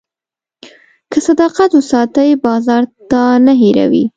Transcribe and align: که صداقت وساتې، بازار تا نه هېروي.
که 1.11 1.17
صداقت 1.27 1.69
وساتې، 1.75 2.29
بازار 2.45 2.83
تا 3.09 3.23
نه 3.45 3.53
هېروي. 3.61 4.03